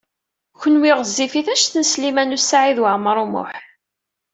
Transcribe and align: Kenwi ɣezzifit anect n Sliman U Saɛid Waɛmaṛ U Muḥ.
Kenwi 0.61 0.91
ɣezzifit 0.97 1.47
anect 1.53 1.73
n 1.77 1.85
Sliman 1.91 2.35
U 2.37 2.39
Saɛid 2.41 2.77
Waɛmaṛ 2.81 3.17
U 3.23 3.27
Muḥ. 3.33 3.51